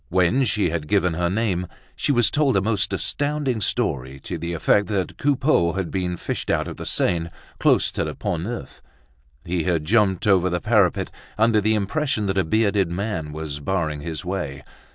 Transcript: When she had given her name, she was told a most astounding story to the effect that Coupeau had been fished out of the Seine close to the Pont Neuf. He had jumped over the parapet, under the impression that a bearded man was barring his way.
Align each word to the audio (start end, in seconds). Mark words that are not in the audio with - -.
When 0.09 0.45
she 0.45 0.71
had 0.71 0.87
given 0.87 1.13
her 1.13 1.29
name, 1.29 1.67
she 1.95 2.11
was 2.11 2.31
told 2.31 2.57
a 2.57 2.61
most 2.63 2.91
astounding 2.91 3.61
story 3.61 4.19
to 4.21 4.39
the 4.39 4.53
effect 4.53 4.87
that 4.87 5.19
Coupeau 5.19 5.73
had 5.73 5.91
been 5.91 6.17
fished 6.17 6.49
out 6.49 6.67
of 6.67 6.77
the 6.77 6.87
Seine 6.87 7.29
close 7.59 7.91
to 7.91 8.03
the 8.03 8.15
Pont 8.15 8.45
Neuf. 8.45 8.81
He 9.45 9.61
had 9.65 9.85
jumped 9.85 10.25
over 10.25 10.49
the 10.49 10.59
parapet, 10.59 11.11
under 11.37 11.61
the 11.61 11.75
impression 11.75 12.25
that 12.25 12.37
a 12.39 12.43
bearded 12.43 12.89
man 12.89 13.31
was 13.31 13.59
barring 13.59 14.01
his 14.01 14.25
way. 14.25 14.63